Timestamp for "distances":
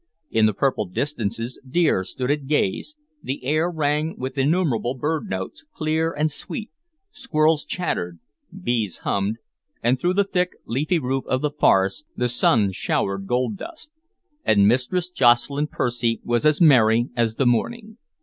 0.87-1.61